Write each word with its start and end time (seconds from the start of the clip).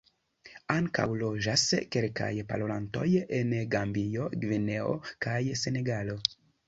Ankaŭ 0.75 1.03
loĝas 1.23 1.65
kelkaj 1.95 2.31
parolantoj 2.53 3.05
en 3.41 3.53
Gambio, 3.75 4.31
Gvineo 4.47 4.97
kaj 5.27 5.39
Senegalo. 5.65 6.19